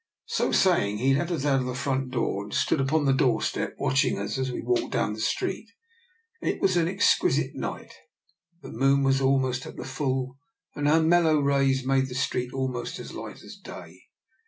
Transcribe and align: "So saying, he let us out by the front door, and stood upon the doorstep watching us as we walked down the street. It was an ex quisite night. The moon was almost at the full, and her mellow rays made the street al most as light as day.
"So 0.25 0.51
saying, 0.51 0.97
he 0.97 1.13
let 1.13 1.29
us 1.29 1.45
out 1.45 1.59
by 1.59 1.65
the 1.65 1.75
front 1.75 2.09
door, 2.09 2.41
and 2.45 2.51
stood 2.55 2.81
upon 2.81 3.05
the 3.05 3.13
doorstep 3.13 3.75
watching 3.77 4.17
us 4.17 4.39
as 4.39 4.51
we 4.51 4.59
walked 4.63 4.93
down 4.93 5.13
the 5.13 5.19
street. 5.19 5.69
It 6.41 6.59
was 6.59 6.75
an 6.75 6.87
ex 6.87 7.15
quisite 7.15 7.53
night. 7.53 7.93
The 8.63 8.71
moon 8.71 9.03
was 9.03 9.21
almost 9.21 9.67
at 9.67 9.75
the 9.75 9.85
full, 9.85 10.37
and 10.73 10.87
her 10.87 11.03
mellow 11.03 11.39
rays 11.39 11.85
made 11.85 12.07
the 12.07 12.15
street 12.15 12.49
al 12.51 12.67
most 12.67 12.97
as 12.97 13.13
light 13.13 13.43
as 13.43 13.55
day. 13.55 13.99